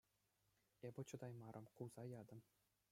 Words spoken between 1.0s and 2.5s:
чӑтаймарӑм, кулса ятӑм.